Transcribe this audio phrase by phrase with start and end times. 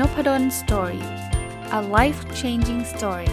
[0.00, 1.04] Nopadol story
[1.78, 3.30] a life changing story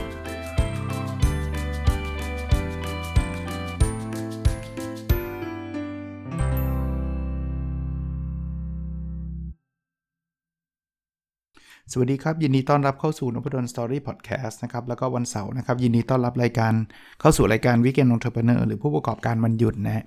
[11.91, 16.73] สวัสดีครับ ยินดีต้อนรับเข้าสู่นพดล story podcast นะครับแล้วก็วันเสาร์นะครับ ยินดีต้อนรับรายการ
[17.19, 20.03] เข้าสู่รายการ weekend entrepreneur หรือผู้ประกอบการวันหยุดนะฮะ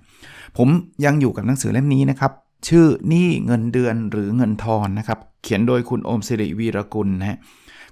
[0.59, 0.69] ผม
[1.05, 7.39] ยังอยู่กับหนังสือเล่มนี้นะครับ ชื่อนี่เงินเดือนหรือเงินทอนนะครับ เขียนโดยคุณโอมสิริวีรกุลนะฮะ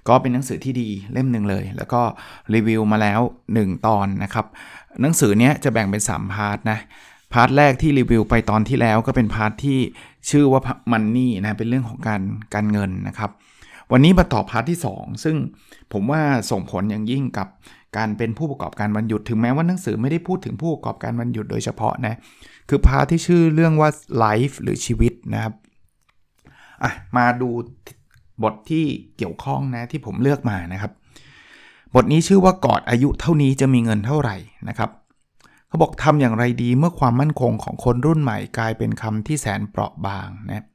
[0.07, 2.01] ก็เป็นหนังสือที่ดีเล่มหนึ่งเลย แล้วก็
[2.53, 3.19] รีวิวมาแล้ว
[3.53, 4.45] 1 ตอนนะครับ
[5.01, 6.79] หนังสือเนี้ยจะแบ่งเป็น 3 part นะ
[7.33, 9.79] part แรกที่รีวิวไปตอนที่แล้วก็เป็น part ที่
[10.29, 10.61] ชื่อว่า
[10.91, 12.21] money นะเป็นเรื่องของการ
[12.53, 13.31] การเงินนะครับ
[13.91, 15.35] วันนี้มาต่อ part ที่ 2 ซึ่ง
[15.93, 16.21] ผมว่า
[16.51, 17.47] ส่งผลอย่างยิ่งกับ
[17.97, 22.15] การเป็นผู้ประกอบการวันหยุดถึงแม้ว่าหนังสือไม่ได้พูดถึงผู้ประกอบการวันหยุดโดยเฉพาะนะ
[22.69, 23.89] คือ part ที่ชื่อเรื่องว่า
[24.23, 25.53] life หรือชีวิตนะครับ
[26.83, 27.49] อะมาดู
[28.43, 28.85] บทที่
[29.17, 30.91] เกี่ยวข้องนะที่ผมเลือกมานะครับ
[31.95, 34.35] บทนี้ชื่อว่ากอดอายุเท่านี้จะมีเงินเท่าไหร่
[34.69, 34.89] นะครับ
[35.67, 40.65] เขาบอกทำอย่างไรดีเมื่อความมั่นคงของคนรุ่นใหม่กลายเป็นคำที่แสนเปราะบางนะ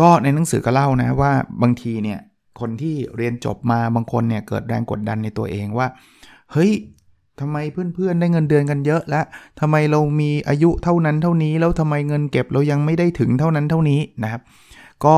[0.00, 2.18] ก็ในหนังสือก็เล่านะว่าบางทีเนี่ย
[2.60, 5.86] คนที่เรียนจบมาบางคนเนี่ยเกิดแรงกดดันในตัวเองว่า
[6.52, 6.70] เฮ้ย
[7.40, 7.58] ทำไม
[7.94, 9.24] เพื่อนๆได้เงินเดือนกันเยอะแล้ว
[9.60, 14.42] ทำไมเรามีอายุเท่านั้นเท่านี้ แล้วทำไมเงินเก็บเรายังไม่ได้ถึงเท่านั้นเท่านี้นะครับ
[15.04, 15.16] ก็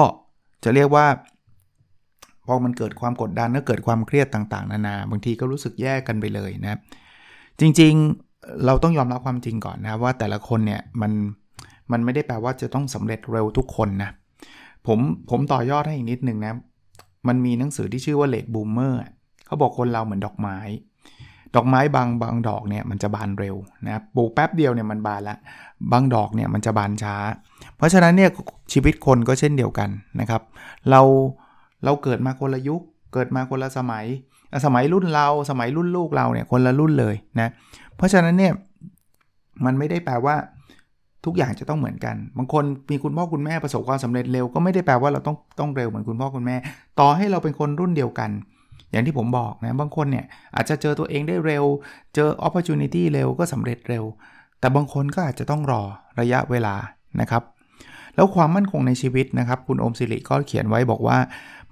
[0.65, 1.07] จะเรียกว่า
[2.47, 6.79] พอมันเกิดความกดดันแล้วเกิดความเครียดต่างๆ นานา บางทีก็รู้สึกแย่กันไปเลยนะ
[7.61, 11.13] จริงๆเราต้องยอมรับความจริงก่อนนะว่าแต่ละคนเนี่ยมัน
[11.93, 14.11] มันไม่ได้แปลว่าจะต้องสำเร็จเร็วทุกคนนะ
[14.87, 14.99] ผม
[15.31, 16.53] ผมต่อยอดให้อีกนิดนึงนะ
[17.29, 19.01] มันมีหนังสือที่ชื่อว่าเลดบูมเมอร์
[19.47, 20.57] เขาบอกคนเราเหมือนดอกไม้
[21.55, 23.57] ดอกไม้บางบางดอกเนี่ยมันจะบานเร็ว
[23.87, 25.37] นะปลูกแป๊บเดียวเนี่ยมันบานละ
[25.93, 27.17] บางดอกเนี่ยมันจะบานช้า
[27.77, 28.31] เพราะฉะนั้นเนี่ย
[28.73, 29.91] ชีวิตคนก็เช่นเดียวกัน
[30.21, 30.43] นะครับ
[30.91, 31.01] เรา
[31.85, 34.07] เราเกิดมาคนละยุค เกิดมาคนละสมัย
[34.65, 37.49] สมัยรุ่นเราสมัยรุ่นลูกเราเนี่ยคนละรุ่นเลยนะ
[37.97, 38.53] เพราะฉะนั้นเนี่ย
[39.65, 40.37] มันไม่ได้แปลว่า
[41.25, 46.57] ทุกอย่างจะต้องเหมือนกัน บางคนมีคุณพ่อคุณแม่ประสบความสำเร็จเร็วก็ไม่ได้แปลว่าเราต้องต้องเร็วเหมือนคุณพ่อคุณแม่
[47.01, 48.31] ต่อให้เราเป็นคนรุ่นเดียวกัน
[48.91, 50.25] อย่างที่ผมบอกนะ บางคนเนี่ย
[50.55, 51.65] อาจจะเจอตัวเองได้เร็ว
[52.15, 54.05] เจอ opportunity เร็วก็สำเร็จเร็ว
[54.61, 55.83] แต่บางคนก็อาจจะต้องรอ
[56.21, 56.75] ระยะเวลา
[57.21, 57.43] นะครับ
[58.15, 61.19] แล้วความมั่นคงในชีวิตนะครับ คุณอมสิริก็เขียนไว้บอกว่า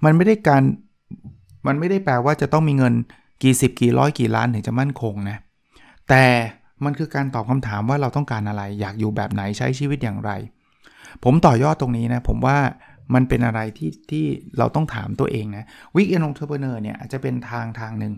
[0.03, 0.63] มันไม่ได้การ
[1.67, 2.93] มันไม่ได้แปลว่าจะต้องมีเงิน
[3.43, 5.37] กี่สิบกี่ร้อยกี่ล้านถึงจะมั่นคงนะ
[6.09, 6.25] แต่
[6.83, 10.31] มันคือการตอบคำถามว่าเราต้องการอะไร อยากอยู่แบบไหนใช้ชีวิตอย่างไร
[11.23, 12.57] ผมต่อยอดตรงนี้นะ ผมว่า
[13.13, 14.25] มันเป็นอะไรที่ที่
[14.57, 18.13] เราต้องถามตัวเองนะweekend entrepreneur เนี่ยอาจจะเป็นทางทางหนึ่ง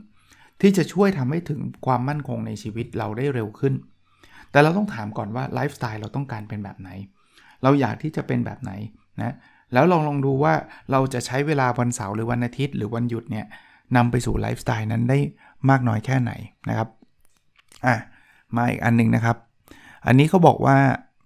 [0.62, 3.74] ที่จะช่วยทำให้ถึงความมั่นคงในชีวิตเราได้เร็วขึ้น
[4.52, 6.90] แต่เราต้องถามก่อนว่าไลฟ์สไตล์เราต้องการเป็นแบบไหน
[7.63, 8.72] เราอยากที่จะเป็นแบบไหน
[9.22, 9.35] นะ
[9.74, 10.53] แล้วลองลองดูว่า
[10.91, 13.46] เราจะใช้เวลาวันเสาร์หรือวันอาทิตย์ หรือวันหยุดเนี่ย
[13.96, 15.18] นำไปสู่ไลฟ์สไตล์นั้นได้
[15.69, 16.31] มากน้อยแค่ไหน
[16.69, 16.90] นะครับ
[17.85, 17.96] อะ
[18.56, 19.38] มาอีกอันนึงนะครับ
[20.06, 20.78] อันนี้เขาบอกว่า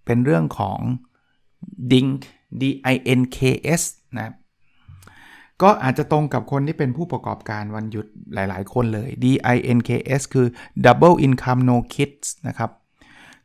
[0.05, 0.79] เป็นเรื่องของ
[1.91, 2.19] Dink
[2.61, 3.39] D I N K
[3.79, 3.81] S
[4.17, 4.33] นะ
[5.61, 9.89] ก็อาจจะตรงกับคนที่เป็นผู้ประกอบการวันหยุดหลาย ๆ คนเลย D I N K
[10.19, 10.47] S คือ
[10.85, 12.71] Double Income No Kids นะครับ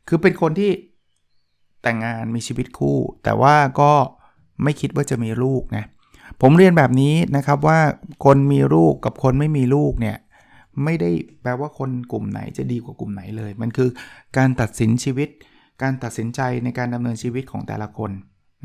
[0.07, 0.71] คือเป็นคนที่
[1.81, 3.91] แต่งงานมีชีวิตคู่ แต่ว่าก็
[4.63, 5.85] ไม่คิดว่าจะมีลูกนะ
[6.41, 7.79] ผมเรียนแบบนี้นะครับว่า
[8.25, 10.17] คนมีลูกกับคนไม่มีลูกเนี่ย
[10.83, 11.11] ไม่ได้
[11.41, 13.89] แปลว่าคนกลุ่มไหนจะดีกว่ากลุ่มไหนเลย มันคือ
[14.37, 15.29] การตัดสินชีวิต
[15.81, 18.11] การตัดสินใจในการดำเนินชีวิตของแต่ละคน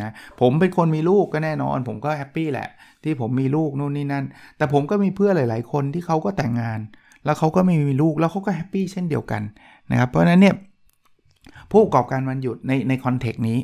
[0.01, 2.69] นะผมเป็นคนมีลูกก็แน่นอน ผมก็ happy แหละ
[3.05, 4.25] ที่ผมมีลูกนู่นนี่นั่น
[4.57, 6.81] แต่ผมก็มีเพื่อนหลาย ๆ คนที่เขาก็แต่งงาน
[7.25, 9.43] แล้วเขาก็ไม่มีลูกแล้วเขาก็ happy เช่นเดียวกัน
[9.91, 10.55] นะครับเพราะฉะนั้นเนี่ย
[11.71, 13.59] ผู้ประกอบการวันหยุดในใน context นี้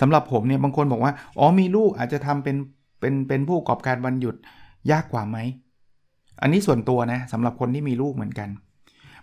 [0.00, 2.56] สำหรับผมเนี่ยบางคนบอกว่าอ๋อมีลูกอาจจะทำเป็น
[3.00, 4.36] เป็นเป็นผู้ประกอบการวันหยุด
[4.90, 5.38] ยากกว่าไหม
[6.42, 8.48] อันนี้ส่วนตัวนะสำหรับคนที่มีลูกเหมือนกัน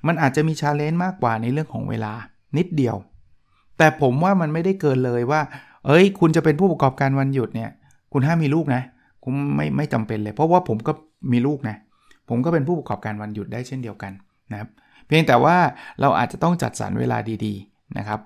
[0.07, 2.13] มันอาจจะมีชาเลนจ์มากกว่าในเรื่องของเวลา
[2.57, 2.95] นิดเดียว
[3.77, 5.41] แต่ผมว่ามันไม่ได้เกินเลยว่า
[5.85, 7.69] เอ้ย คุณจะเป็นผู้ประกอบการวันหยุดเนี่ย
[8.13, 8.81] คุณห้ามมีลูกนะ
[9.23, 10.91] คุณไม่ไม่จำเป็นเลย เพราะว่าผมก็
[11.31, 11.75] มีลูกนะ
[12.29, 14.11] ผมก็เป็นผู้ประกอบการวันหยุดได้เช่นเดียวกัน
[14.51, 14.69] นะครับ
[15.07, 15.55] เพียงแต่ว่า
[16.01, 18.19] เราอาจจะต้องจัดสรรเวลาดีๆนะครับ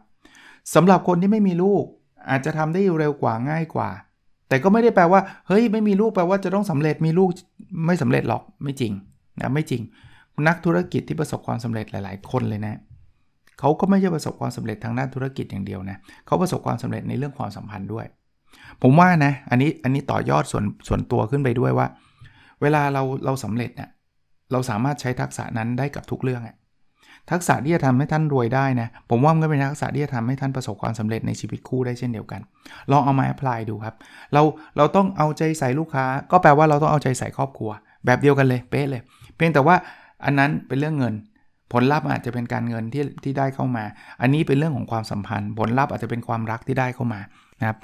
[0.75, 1.83] สำหรับคนที่ไม่มีลูก
[2.29, 3.89] อาจจะทำได้เร็วกว่าง่ายกว่า
[4.49, 7.29] แต่ก็ไม่ได้แปลว่า เฮ้ย ไม่มีลูกแปลว่าจะต้องสำเร็จมีลูก
[7.85, 8.93] ไม่สำเร็จหรอกไม่จริง
[9.41, 9.81] นะไม่จริง
[10.47, 12.75] นักธุรกิจที่ประสบความสำเร็จหลาย ๆ คนเลยนะ
[13.59, 18.05] เขาก็ไม่ใช่ประสบความสำเร็จทางด้านธุรกิจอย่างเดียวนะเขาประสบความสำเร็จในเรื่องความสัมพันธ์ด้วย
[18.81, 21.87] ผมว่านะอันนี้อันนี้ต่อยอดส่วนส่วนตัวขึ้นไปด้วยว่า
[22.61, 23.89] เวลาเราเราสำเร็จเนะี่ย
[24.51, 26.55] เราสามารถใช้ทักษะนั้นได้กับทุกเรื่องอะ
[27.31, 32.41] ทักษะที่จะทำให้ท่านรวยได้นะผมว่ามันก็เป็นทักษะที่จะทำให้ท่านประสบความสำเร็จในชีวิตคู่ได้เช่นเดียวกัน
[32.91, 33.95] ลองเอามาแอพพลายดูครับ
[34.33, 34.41] เรา
[34.77, 37.71] เราต้องเอาใจใส่ลูกค้า ก็แปลว่าเราต้องเอาใจใส่ครอบครัว
[38.05, 39.01] แบบเดียวกันเลยเป๊ะเลย
[39.35, 39.75] เพียงแต่ว่า
[40.25, 41.13] อันนั้นเป็นเรื่องเงิน
[41.73, 43.83] ผลลัพธ์อาจจะเป็นการเงินที่ที่ได้เข้ามา
[44.21, 47.19] อันนี้เป็นเรื่องของความสัมพันธ์ ผลลัพธ์อาจจะเป็นความรักที่ได้เข้ามา
[47.59, 47.77] นะครับ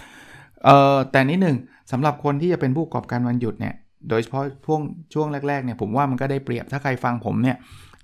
[0.66, 1.58] เอ่อแต่นิดหนึ่ง
[1.92, 3.76] สำหรับคนที่จะเป็นผู้ประกอบการวันหยุดเนี่ย
[4.10, 4.82] โดยเฉพาะช่วง
[5.14, 7.58] ช่วงแรกๆเนี่ยผมว่ามันก็ได้เปรียบถ้าใครฟังผมเนี่ย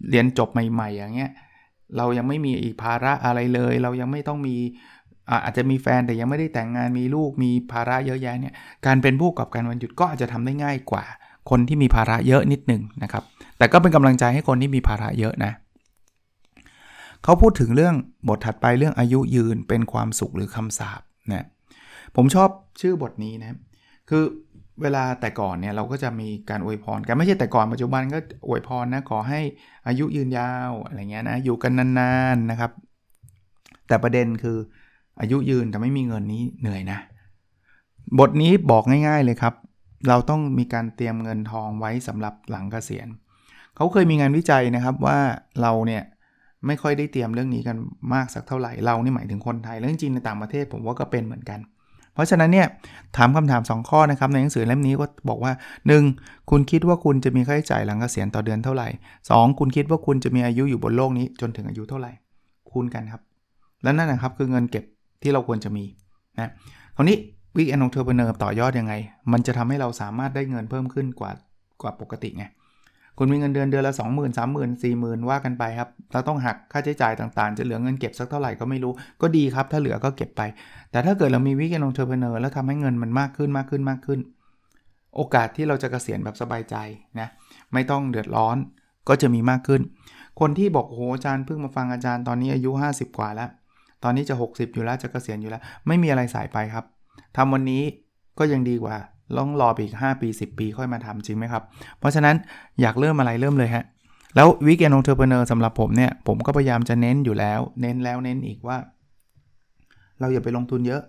[0.10, 1.31] เรียนจบใหม่ ๆ อย่างเงี้ย
[1.98, 4.56] เรายังไม่มีอีกภาระอะไรเลย เรายังไม่ต้องมี
[5.44, 8.54] อาจจะมีแฟนแต่ยังไม่ได้แต่งงานมีลูกมีภาระเยอะแยะเนี่ย
[8.86, 11.04] การเป็นผู้ประกอบการวันหยุดก็อาจจะทำได้ง่ายกว่า
[11.50, 13.24] คนที่มีภาระเยอะนิดหนึ่งนะครับ
[13.58, 15.52] แต่ก็เป็นกำลังใจให้คนที่มีภาระเยอะนะ
[17.24, 17.95] เขาพูดถึงเรื่อง
[18.27, 21.01] บทถัดไปเรื่องอายุยืนเป็นความสุขหรือคำสาป
[21.31, 21.45] นะ
[22.16, 22.50] ผมชอบ
[22.81, 23.57] ชื่อบทนี้นะ
[24.10, 24.24] คือ
[24.81, 29.39] เวลาแต่ก่อนเนี่ยเราก็จะมีการอวยพรกันไม่ใช่แต่ก่อนปัจจุบันก็อวยพรนะขอให้
[29.88, 32.71] อายุยืนยาวอะไรเงี้ยนะอยู่กันนานๆนะครับ
[33.88, 34.57] แต่ประเด็นคือ
[35.19, 37.00] อายุยืนแต่ไม่มีเงินนี้เหนื่อยนะ
[38.19, 39.54] บทนี้บอกง่ายๆเลยครับ
[40.07, 43.07] เราต้องมีการเตรียมเงินทองไว้สำหรับหลังเกษียณ
[43.75, 45.19] เขาเคยมีงานวิจัยนะครับว่า
[45.62, 46.04] เราเนี่ย
[46.68, 47.78] ไม่ค่อยได้เตรียมเรื่องนี้กัน
[48.14, 51.60] มากสักเท่าไหร่เรานี่หมายถึงคนไทยแล้วจริงในต่างประเทศผมว่าก็เป็นเหมือนกัน
[52.14, 52.68] เพราะฉะนั้นเนี่ย
[53.18, 55.52] ถามคำถาม 2 ข้อนะครับในหนังสือเล่มนี้ก็บอกว่า
[56.02, 56.50] 1.
[56.50, 58.88] คุณคิดว่าคุณจะมีค่าใช้จ่ายหลังเกษียณต่อเดือนเท่าไหร่
[59.24, 59.60] 2.
[59.60, 62.12] คุณคิดว่าคุณจะมีอายุอยู่บนโลกนี้จนถึงอายุเท่าไหร่
[62.72, 63.22] คูณกันครับ
[63.84, 64.84] และนั่นนะครับคือเงินเก็บ
[65.22, 65.86] ที่เราควรจะมี
[66.38, 66.52] นะ
[66.96, 67.18] คราวนี้
[67.57, 68.94] weekend entrepreneur ต่อยอดยังไง
[69.32, 71.32] มันจะทำให้เราสามารถได้เงินเพิ่มขึ้นกว่า
[71.82, 72.46] กว่าปกติไง
[73.21, 80.42] คุณมีเงินเดือนเดือนละ 20,000 30,000 40,000 ว่ากันไปครับเราต้องหักค่าใช้จ่ายต่างๆ จะเหลือเงินเก็บสักเท่าไหร่ก็ไม่รู้ ก็ดีครับ ถ้าเหลือก็เก็บไป
[80.92, 84.19] แต่ถ้าเกิดเรามี weekend entrepreneur แล้วทำให้เงินมันมากขึ้นมากขึ้นมากขึ้น
[85.16, 86.75] โอกาสที่เราจะเกษียณแบบสบายใจ
[87.19, 87.27] นะ
[87.74, 88.57] ไม่ต้องเดือดร้อน
[89.10, 89.81] ก็จะมีมากขึ้น
[90.39, 93.50] คนที่บอกโอ้อาจารย์เพิ่งมาฟังอาจารย์ตอนนี้อายุ 50 กว่าแล้ว
[94.04, 96.86] ตอนนี้จะ 60 อยู่แล้วจะเกษียณอยู่แล้ว ไม่มีอะไรสายไปครับ
[97.38, 97.83] ทำวันนี้
[98.39, 98.95] ก็ยังดีกว่า
[99.38, 101.64] ต้องรอไปอีก 5 ปี 10 ปีค่อยมาทำจริงไหมครับ
[102.00, 102.36] เพราะฉะนั้น
[102.81, 103.84] อยากเริ่มอะไรเริ่มเลยฮะ
[104.36, 108.78] แล้ววิกแอนองเทอร์เพเนอร์สำหรับผมเนี่ย ผมก็พยายามจะเน้นอยู่แล้ว เน้นแล้วเน้นอีกว่า
[110.20, 111.02] เราอย่าไปลงทุนเยอะ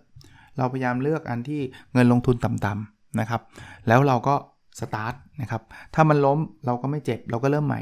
[0.59, 1.61] เราพยายามเลือกอันที่
[1.93, 3.41] เงินลงทุนต่ำๆนะครับ
[3.89, 4.35] แล้วเราก็
[4.81, 5.63] สตาร์ทนะครับ
[5.95, 7.81] ถ้ามันล้มเราก็ไม่เจ็บ เราก็เริ่มใหม่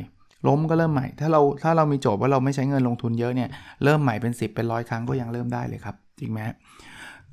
[0.48, 3.48] ล้มก็เริ่มใหม่ ถ้าเราถ้าเรามีโจทย์ว่าเราไม่ใช้เงินลงทุนเยอะเนี่ย
[3.84, 6.38] เริ่มใหม่เป็น 10 เป็นร้อยครั้งก็ยังเริ่มได้เลยครับ จริงไหม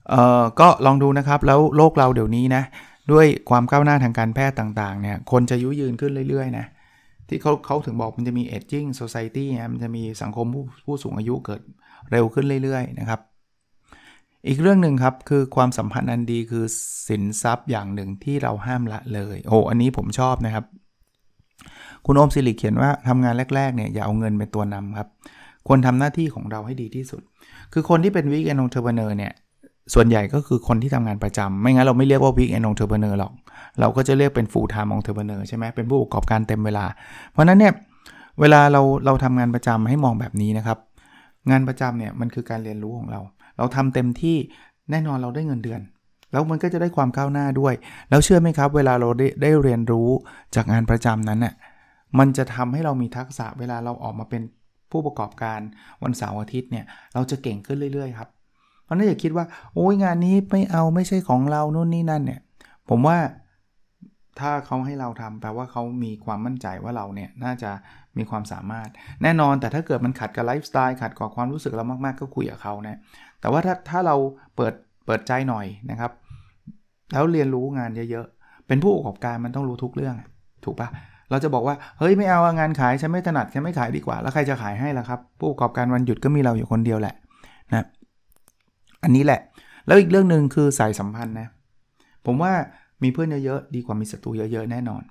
[0.10, 2.64] เอ่อ ก็ลองดูนะครับ แล้วโลกเราเดี๋ยวนี้นะ
[3.12, 6.66] ด้วยความก้าวหน้าทางการแพทย์ต่างๆเนี่ยคนจะยุยืนขึ้นเรื่อยๆนะ
[7.28, 11.62] ที่เขาเขาถึงบอกมันจะมี aging society นะมันจะมีสังคมผู้ผู้สูงอายุเกิด
[12.12, 13.20] เร็วขึ้นเรื่อยๆนะครับ
[14.48, 16.66] อีกเรื่องหนึ่งครับคือความสัมพันธ์อันดีคือ
[17.08, 20.66] สินทรัพย์อย่างหนึ่งที่เราห้ามละเลย โอ้อันนี้ผมชอบนะครับ
[22.06, 25.10] คุณโอมสิริเขียนว่าทำงานแรกๆเนี่ยอย่าเอาเงินเป็นตัวนำครับ
[25.68, 27.22] ควรทำหน้าที่ของเราให้ดีที่สุด
[27.74, 29.34] คือคนที่เป็น weekend entrepreneur เนี่ย
[29.94, 33.32] ส่วนใหญ่ก็คือคนที่ทำงานประจำไม่งั้นเราไม่เรียกว่า weekend entrepreneur หรอก
[33.80, 36.86] เราก็จะเรียกเป็น full-time entrepreneur ใช่ไหมเป็นผู้ประกอบการเต็มเวลา
[37.32, 37.74] เพราะนั้นเนี่ย
[38.40, 40.78] เวลาเราเราทำงานประจำให้มองแบบนี้นะครับ
[41.50, 43.22] งานประจำเนี่ยมันคือการเรียนรู้ของเรา
[43.58, 44.38] เราทำเต็มที่
[44.92, 45.82] แน่นอนเราได้เงินเดือน
[46.32, 47.74] แล้วมันก็จะได้ความก้าวหน้าด้วย
[48.10, 50.10] แล้วเชื่อไหมครับ เวลาเราได้ได้เรียนรู้
[50.56, 51.54] จากงานประจำนั้นน่ะ
[52.20, 54.42] มันจะทำให้เรามีทักษะเวลาเราออกมาเป็น
[54.92, 55.60] ผู้ประกอบการ
[56.04, 58.30] วันเสาร์อาทิตย์เนี่ยเราจะเก่งขึ้นเรื่อยๆครับ
[58.86, 62.42] เพราะนั้นอย่าคิดว่า โอ้ยงานนี้ไม่เอาไม่ใช่ของเรานู่นนี่นั่นเนี่ย
[62.90, 63.18] ผมว่า
[64.40, 67.72] ถ้าเขาให้เราทำแปลว่าเขามีความมั่นใจว่าเราเนี่ยน่าจะ
[68.18, 68.90] มีความสามารถ
[69.24, 73.00] แน่นอนแต่ถ้าเกิดมันขัดกับไลฟ์สไตล์ขัดกับความรู้สึกเรามากๆ ก็คุยกับเขานะ
[73.42, 74.16] แต่ว่าถ้าถ้าเรา
[74.56, 74.74] เปิด
[75.06, 76.12] เปิดใจหน่อยนะครับ
[77.14, 80.16] แล้วเรียนรู้งานเยอะๆ เป็นผู้ประกอบการมันต้องรู้ทุกเรื่อง
[80.66, 80.90] ถูกปะ
[81.32, 87.16] เราจะบอกว่าเฮ้ยไม่เอางานขายฉันไม่ถนัดฉันไม่ขายดีกว่า แล้วใครจะขายให้ล่ะครับ ผู้ประกอบการวันหยุดก็มีเราอยู่คนเดียวแหละ
[89.06, 89.42] อันนี้แหละ
[89.88, 91.48] แล้วอีกเรื่องหนึ่งคือสายสัมพันธ์นะ
[92.26, 92.54] ผมว่า
[93.04, 95.04] มีเพื่อนเยอะๆ ดีกว่ามีศัตรูเยอะๆ แน่นอน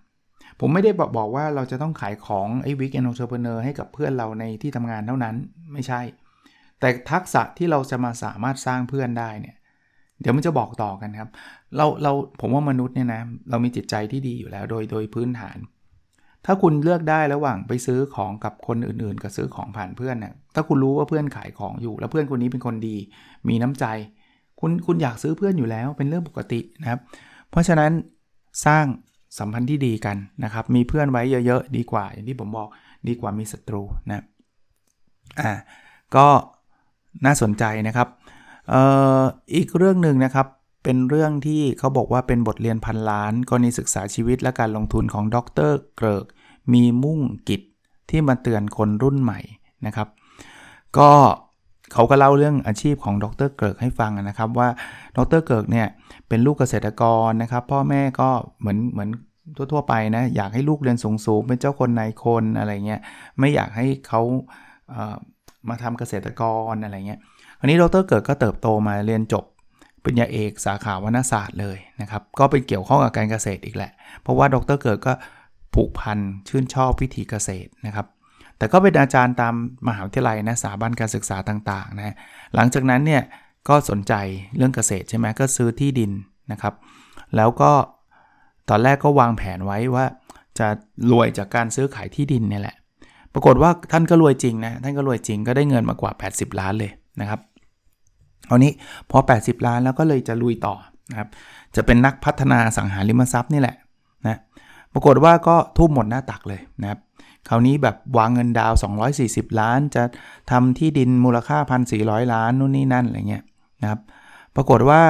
[0.60, 5.34] ผมไม่ได้บอกบอกว่าเราจะต้องขายของไอ้วิกแอนองเทอร์เพเนอร์ให้กับเพื่อนเราในที่ทำงานเท่านั้น
[5.72, 6.00] ไม่ใช่
[6.80, 9.56] แต่ทักษะที่เราจะมาสามารถสร้างเพื่อนได้เนี่ย
[10.20, 11.28] เดี๋ยวมันจะบอกต่อกันครับ
[11.76, 15.58] เราเราผมว่ามนุษย์เนี่ยนะเรามีจิตใจที่ดีอยู่แล้วโดยโดยพื้นฐาน
[16.46, 22.96] ถ้าคุณเลือกได้ระหว่างไปซื้อของกับคนอื่นๆ กับซื้อของผ่านเพื่อนเนี่ยถ้าคุณรู้ว่าเพื่อนขายของอยู่ แล้วเพื่อนคนนี้เป็นคนดี
[23.48, 23.84] มีน้ำใจ
[24.60, 27.00] คุณคุณอยากซื้อเพื่อนอยู่แล้วเป็นเรื่องปกตินะครับ
[27.50, 27.92] เพราะฉะนั้น
[28.66, 28.84] สร้าง
[29.38, 32.68] สัมพันธ์ที่ดีกันนะครับ มีเพื่อนไว้เยอะๆ ดีกว่า อย่างที่ผมบอก
[33.08, 34.24] ดีกว่ามีศัตรูนะ
[35.40, 35.52] อ่า
[36.16, 36.26] ก็
[37.24, 38.08] น่าสนใจนะครับ
[38.68, 38.82] เอ่
[39.20, 39.22] อ
[39.54, 40.46] อีกเรื่องหนึ่งนะครับ
[40.84, 45.36] เป็นเรื่องที่เขาบอกว่าเป็นบทเรียนพันล้านกรณีศึกษาชีวิตและการลงทุนของด
[45.70, 46.26] รเกริก
[46.72, 47.62] มีมุ่งกิจ
[48.10, 49.40] ที่มาเตือนคนรุ่นใหม่
[49.86, 50.08] นะครับ
[50.98, 51.10] ก็
[51.93, 54.69] เขาก็เล่าเรื่องอาชีพของดร.เกริกให้ฟังนะครับว่า
[55.17, 55.87] ดร.เกริกเนี่ย
[56.29, 58.29] เป็นลูกเกษตรกรนะครับ พ่อแม่ก็
[58.61, 59.11] เหมือนเหมือน
[59.73, 63.00] ทั่วๆไปนะอยากให้ลูกเรียนสูงๆเป็นเจ้าคนนายคนอะไรเงี้ย
[63.38, 64.92] ไม่อยากให้เขา
[65.69, 67.21] มาทำเกษตรกรอะไรเงี้ย
[67.61, 69.45] อันนี้ดร.เกริกก็เติบโตมาเรียนจบ
[70.03, 75.12] ปริญญาเอกสาขาวรรณศาสตร์เลยนะครับ ก็เป็นเกี่ยวข้องกับการเกษตรอีกแหละ เพราะว่าดร.เกริกก็
[75.75, 78.07] ผูกพันชื่นชอบวิถีเกษตรนะครับ
[78.58, 79.54] แต่ก็เป็นอาจารย์ตาม
[79.88, 82.14] มหาวิทยาลัยนะสถาบันการศึกษาต่างๆนะ
[82.54, 83.23] หลังจากนั้นเนี่ย
[83.68, 84.14] ก็สนใจ
[84.56, 86.11] เรื่องเกษตรใช่ไหมก็ซื้อที่ดิน
[86.52, 86.75] นะครับ
[87.37, 87.73] แล้วก็
[88.68, 90.04] ตอนแรกก็วางแผนไว้ว่า
[90.58, 90.66] จะ
[91.12, 92.76] รวยจากการซื้อขายที่ดินนี่แหละ
[93.32, 97.40] ปรากฏว่าท่านก็รวยจริงนะ ท่านก็รวยจริงก็ได้เงินมากว่า 80 ล้านเลยนะครับ
[98.46, 98.73] เอานี้
[99.11, 100.75] พอ 80 ล้านแล้วก็เลยจะลุยต่อ
[101.11, 101.28] นะครับ
[101.76, 103.76] จะเป็นนักพัฒนาสังหาริมทรัพย์นี่แหละ
[104.26, 104.38] นะ
[104.92, 107.00] ปรากฏว่าก็ทุ่มหมดหน้าตักเลยนะครับ
[107.48, 108.72] คราวนี้แบบวางเงินดาว
[109.16, 110.02] 240 ล้าน จะ
[110.50, 111.58] ทำที่ดินมูลค่า
[111.96, 113.44] 1,400 ล้านนู่นนี่นั่นอะไรเงี้ย
[113.82, 114.00] นะครับ
[114.56, 115.00] ปรากฏว่า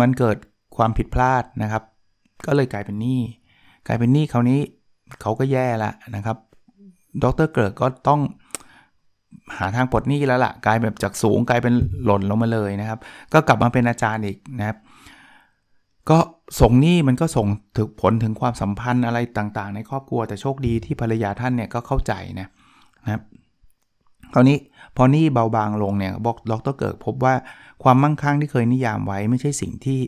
[0.00, 0.36] มันเกิด
[0.76, 1.82] ความผิดพลาดนะครับ
[2.46, 3.20] ก็เลยกลายเป็นหนี้
[3.86, 4.60] กลายเป็นหนี้คราวนี้
[5.20, 6.36] เขาก็แย่ละนะครับ
[7.22, 8.20] ดรเกิร์กก็ต้อง
[9.56, 12.98] หาทางปลดหนี้แล้วละ่ะกลายแบบจากสูงกลายเป็นหล่นลงมาเลยนะครับ
[13.32, 14.76] ก็กลับมาเป็นอาจารย์อีกนะครับ
[16.10, 16.18] ก็
[16.60, 22.48] ส่งหนี้มันก็ส่งถึงผลถึงความสัมพันธ์อะไรต่างๆ ในครอบครัวแต่โชคดีที่ภรรยาท่านเนี่ยก็เข้าใจนะ
[23.04, 23.22] นะครับ
[24.34, 24.58] คราวนี้
[24.96, 27.34] พอหนี้เบาบางลงเนี่ยบอกดรเกิดพบว่า
[27.82, 29.98] ความมั่งคั่งที่เคยนิยามไว้ไม่ใช่สิ่งที่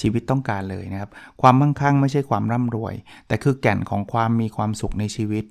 [0.00, 1.10] ชีวิตต้องการเลยนะครับ
[1.42, 2.94] ความมั่งคั่งไม่ใช่ความร่ำรวย
[3.28, 5.44] แต่คือแก่นของความมีความสุขในชีวิต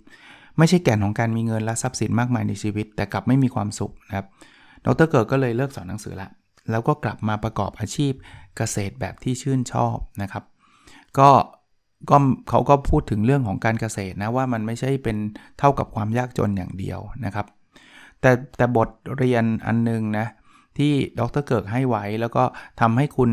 [0.57, 4.25] ไม่ใช่แก่นของการมีเงินและทรัพย์สินมากมายในชีวิต แต่กลับไม่มีความสุขนะครับ
[4.85, 6.29] ดรเกิดก็เลยเลิกสอนหนังสือละ
[6.71, 8.13] แล้วก็กลับมาประกอบอาชีพ
[8.57, 10.43] เกษตรแบบที่ชื่นชอบนะครับ
[11.19, 11.29] ก็
[12.09, 12.17] ก็
[12.49, 15.17] เขาก็พูดถึงเรื่องของการเกษตรนะว่ามันไม่ใช่เป็น
[15.59, 17.45] เท่ากับความยากจนอย่างเดียวนะครับ
[18.21, 20.27] แต่แต่บทเรียนอันนึงนะ
[20.77, 22.43] ที่ดรเกิร์กให้ไว้แล้วก็
[22.81, 23.31] ทำให้คุณ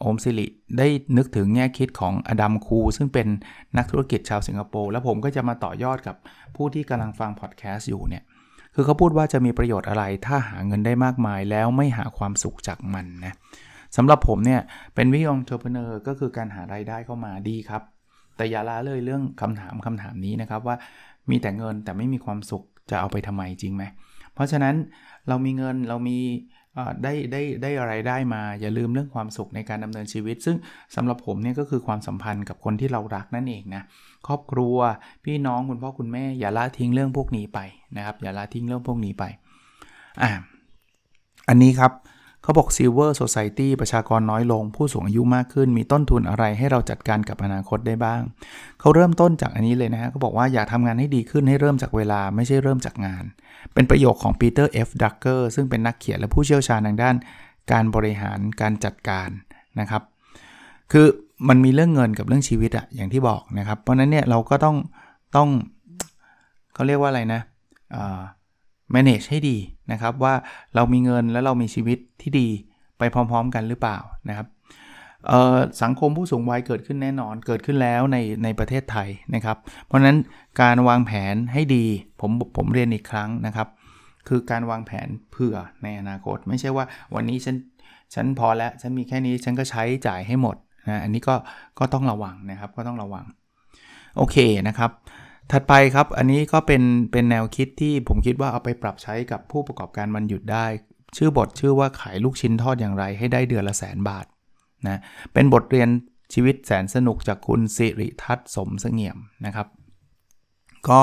[0.00, 0.46] โอมสิริ
[0.78, 0.86] ได้
[1.16, 3.28] นึกถึงแง่คิดของอดัมคูซึ่งเป็น
[3.76, 6.16] นักธุรกิจชาวสิงคโปร์แล้วผมก็จะมาต่อยอดกับ
[6.56, 8.22] ผู้ที่กำลังฟังพอดแคสต์อยู่เนี่ย
[8.74, 13.34] คือเขาพูดว่าจะมีประโยชน์อะไร ถ้าหาเงินได้มากมายแล้วไม่หาความสุขจากมันนะ
[13.96, 14.60] สำหรับผมเนี่ย
[14.94, 17.82] เป็น we entrepreneur ก็คือการหารายได้เข้ามาดีครับ
[18.36, 20.76] แต่อย่าละเลยเรื่องคำถามคำถามนี้นะครับว่า
[21.30, 23.84] มีแต่เงินแต่ไม่มีความสุขจะเอาไปทำไมจริงไหม
[24.34, 24.74] เพราะฉะนั้น
[25.28, 26.18] เรามีเงินเรามี
[27.04, 30.56] ได้ได้ได้อะไรได้มาอย่าลืมเรื่องความสุขในการดำเนินชีวิต ซึ่ง
[30.96, 33.82] สำหรับผมเนี่ยก็คือความสัมพันธ์กับคนที่เรารักนั่นเองนะ
[34.26, 34.76] ครอบครัว
[35.24, 37.58] พี่น้องคุณพ่อคุณแม่อย่าละทิ้งเรื่องพวกนี้ไป
[37.96, 39.24] นะครับ อย่าละทิ้งเรื่องพวกนี้ไป
[40.22, 40.30] อ่า
[41.48, 41.92] อันนี้ครับ
[42.42, 48.20] เขาบอก Silver Society ประชากรน้อยลง ผู้สูงอายุมากขึ้น มีต้นทุนอะไรให้เราจัดการกับอนาคตได้บ้าง
[48.80, 53.24] เขาเริ่มต้นจากอันนี้เลยนะฮะเขาบอกว่าอยากทำงานให้ดีขึ้นให้เริ่มจากเวลาไม่ใช่เริ่มจากงาน
[53.74, 57.14] เป็นประโยคของปีเตอร์เอฟดรักเกอร์ซึ่งเป็นนักเขียนและผู้เชี่ยวชาญทางด้าน
[57.72, 59.28] การบริหารการจัดการ
[59.80, 60.02] นะครับ
[60.92, 61.06] คือ
[61.48, 64.76] มันมีเรื่องเงินกับเรื่องชีวิตอะอย่างที่บอกนะครับ เพราะนั้นเนี่ยเราก็ต้อง
[65.36, 65.48] ต้อง
[66.74, 67.40] เขาเรียกว่าอะไรนะ
[68.94, 69.56] manage ให้ดี
[69.92, 70.34] นะครับว่า
[70.74, 72.48] เรามีเงินแล้วเรามีชีวิตที่ดี
[72.98, 74.46] ไปพร้อมๆกันหรือเปล่านะครับ
[75.82, 79.56] สังคมผู้สูงวัยเกิดขึ้นแน่นอนเกิดขึ้นแล้วในในประเทศไทยนะครับ
[79.86, 80.18] เพราะฉะนั้น
[80.62, 81.84] การวางแผนให้ดี
[82.20, 83.68] ผมผมเรียนอีกครั้งนะครับ
[84.28, 87.56] คือการวางแผนเผื่อในอนาคต ไม่ใช่ว่าวันนี้ฉัน
[88.14, 90.56] ฉันพอแล้วฉันมีแค่นี้ฉันก็ใช้จ่ายให้หมด
[90.90, 91.34] นะอันนี้ก็
[91.78, 93.24] ก็ต้องระวังนะครับก็ต้องระวัง
[94.16, 94.36] โอเค
[94.68, 94.90] นะครับ
[95.52, 96.82] ถัดไปครับอันนี้ก็เป็น
[97.12, 100.66] เป็นแนวคิดที่ผมคิดว่าเอาไปปรับใช้กับผู้ประกอบการวันหยุดได้
[101.16, 104.26] ชื่อบทชื่อว่าขายลูกชิ้นทอดอย่างไร ให้ได้เดือนละแสนบาท
[104.88, 105.00] นะ
[105.32, 105.88] เป็นบทเรียน
[106.34, 109.66] ชีวิตแสนสนุกจากคุณสิริทัศน์สมเสงี่ยมนะครับ
[110.88, 111.00] ก็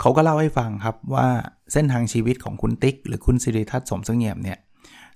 [0.00, 1.28] เขาก็เล่าให้ฟังครับว่า
[1.72, 4.58] เส้นทางชีวิตของคุณติ๊ก หรือคุณสิริทัศน์สมเสงี่ยมเนี่ย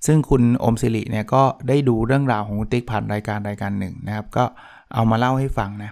[0.06, 4.44] ซึ่งคุณอมสิริเนี่ยก็ได้ดูเรื่องราวของคุณติ๊กผ่านรายการรายการหนึ่งนะครับ ก็
[4.94, 5.90] เอามาเล่าให้ฟังนะ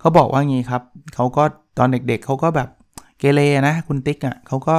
[0.00, 0.82] เขาบอกว่างี้ครับ
[1.14, 1.44] เขาก็
[1.78, 2.68] ตอนเด็กๆเขาก็แบบ
[3.18, 4.76] เกเรนะคุณติ๊กอะ่ะเขาก็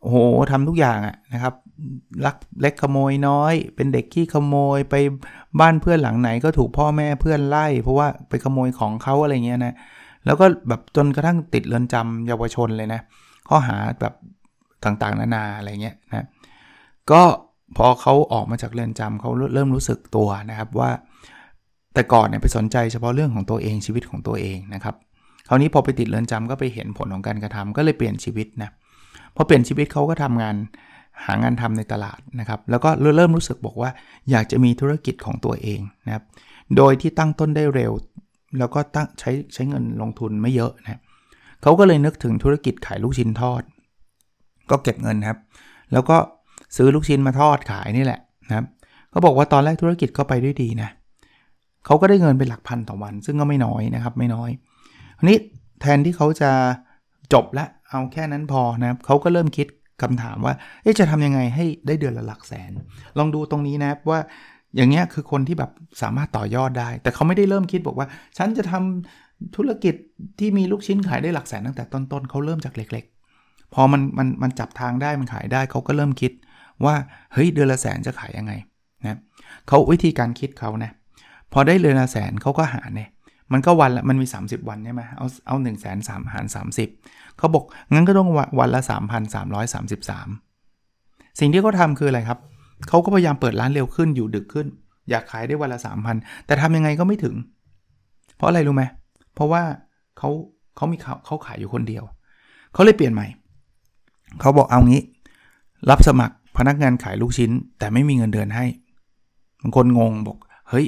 [0.00, 0.14] โห
[0.50, 1.54] ทำทุกอย่างอะ่ะนะครับ
[2.24, 4.94] ลักเล็กขโมยน้อย เป็นเด็กขี้ขโมยไป
[5.60, 9.74] บ้านเพื่อนหลังไหนก็ถูกพ่อแม่เพื่อนไล่ เพราะว่าไปขโมยของเขาอะไรเงี้ยนะ
[10.26, 13.00] แล้วก็แบบจนกระทั่งติดเรือนจำเยาวชนเลยนะ
[13.48, 14.14] ข้อหาแบบ
[14.84, 16.26] ต่างๆ นานาอะไรเงี้ยนะ
[17.10, 17.22] ก็
[17.76, 20.90] พอเขาออกมาจากเรือนจำเขาเริ่มรู้สึกตัวนะครับว่า
[21.94, 24.94] แต่ก่อนเนี่ยไปสนใจเฉพาะเรื่องของตัวเองชีวิตของตัวเองนะครับ
[25.48, 28.70] คราวนี้พอไปติดเรือนจำก็ไปเห็นผลของการกระทำก็เลยเปลี่ยนชีวิตนะ
[29.36, 30.56] พอเปลี่ยนชีวิตเขาก็ทำงาน
[31.24, 33.90] หางานทำในตลาดนะครับ แล้วก็เริ่มรู้สึกบอกว่า
[34.30, 36.24] อยากจะมีธุรกิจของตัวเองนะครับ
[36.76, 37.92] โดยที่ตั้งต้นได้เร็ว
[38.58, 41.00] แล้วก็ตั้งใช้ใช้เงินลงทุนไม่เยอะนะ
[41.62, 43.62] เขาก็เลยนึกถึงธุรกิจขายลูกชิ้นทอด
[44.70, 45.38] ก็เก็บเงินครับ
[45.92, 46.16] แล้วก็
[46.76, 48.66] ซื้อลูกชิ้นมาทอดขายนี่แหละนะครับ
[49.10, 50.90] เขาบอกว่าตอนแรกธุรกิจก็ไปด้วยดีนะ
[51.86, 54.50] เขาก็ได้เงินเป็นหลักพันต่อวัน ซึ่งก็ไม่น้อยนะครับไม่น้อย
[55.18, 55.38] ทีนี้
[55.80, 56.50] แทนที่เขาจะ
[57.32, 59.66] จบละเอาแค่นั้นพอนะครับเขาก็เริ่มคิด
[60.02, 60.54] คำถามว่า
[60.98, 62.72] จะทำยังไงให้ได้เดือนละหลักแสน
[63.18, 64.20] ลองดูตรงนี้นะครับว่า
[64.76, 65.70] อย่างเงี้ยคือคนที่แบบ
[66.02, 68.06] สามารถต่อยอดได้ แต่เขาไม่ได้เริ่มคิดบอกว่า
[68.38, 69.94] ฉันจะทำธุรกิจ
[70.38, 73.04] ที่มีลูกชิ้นขายได้หลักแสนตั้งแต่ต้นๆเขาเริ่มจากเล็ก
[73.38, 76.32] ๆ พอมันมันมันจับทางได้มันขายได้เขาก็เริ่มคิด
[76.84, 76.94] ว่า
[77.32, 78.52] เฮ้ยเดือนละแสนจะขายยังไง
[79.04, 79.18] นะ
[79.68, 80.92] เขาวิธีการคิดเขานะ
[81.52, 83.10] พอได้เดือนละแสนเขาก็หารเนี่ย
[83.52, 86.46] มันก็วันละมันมี 30 วันใช่ไหมเอาเอา1นึ่งแสนสามหาร
[86.92, 88.28] 30เขาบอกงั้นก็ต้อง
[88.58, 88.80] วันละ
[89.64, 92.38] 3,333 สิ่งที่เขาทาคืออะไรครับ
[92.88, 94.66] เขาก็พยายามเปิดร้านเร็วขึ้นอยู่ดึกขึ้น
[95.10, 95.80] อยากขายได้วันละ
[96.12, 97.34] 3,000 แต่ทำยังไงก็ไม่ถึง
[98.36, 98.84] เพราะอะไรรู้ไหม
[99.34, 99.62] เพราะว่า
[100.18, 100.30] เขา
[100.76, 102.04] เขามีเขาเขาขายอยู่คนเดียว
[102.72, 103.26] เขาเลยเปลี่ยนใหม่
[104.40, 105.02] เขาบอกเอางี้
[105.90, 108.64] รับสมัคร พนักงานขายลูกชิ้น แต่ไม่มีเงินเดือนให้
[109.62, 110.36] บางคนงงบอก
[110.70, 110.86] เฮ้ย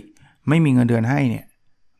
[0.48, 1.44] ไม่มีเงินเดือนให้เนี่ย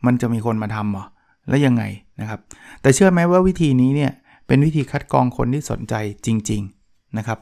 [0.07, 1.05] มันจะมีคนมาทำหรอ
[1.49, 1.83] แล้วยังไง
[2.21, 2.41] นะครับ
[2.81, 4.13] แต่เชื่อไหมว่าวิธีนี้เนี่ย
[4.47, 5.95] เป็นวิธีคัดกรองคนที่สนใจ
[6.27, 7.39] จริง ๆนะครับ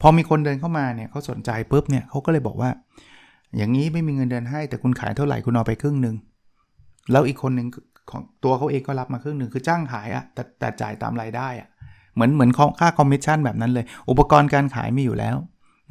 [0.00, 2.70] พอมีคนเดินเข้ามาเนี่ยเขาสนใจปุ๊บเนี่ยเขาก็เลยบอกว่า
[3.56, 6.16] อย่างนี้ไม่มีเงินเดือนให้ แต่คุณขายเท่าไหร่คุณเอาไปครึ่งหนึ่ง
[7.12, 7.68] แล้วอีกครึ่งหนึ่ง
[8.10, 11.68] ของตัวเขาเองก็รับมาครึ่งหนึ่งคือจ้างขายอะแต่แต่จ่ายตามรายได้อะ
[12.14, 12.50] เหมือนเหมือน
[12.80, 15.36] ค่าคอมมิชชั่นแบบนั้นเลย อุปกรณ์การขายมีอยู่แล้ว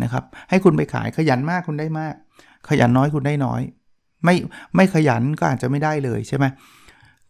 [0.04, 2.14] นะครับ ให้คุณไปขายขยันมากคุณได้มาก
[2.70, 3.62] ขยันน้อยคุณได้น้อย
[4.26, 4.36] ไม่
[4.76, 6.46] ไม่ขยันก็อาจจะไม่ได้เลยใช่ไหม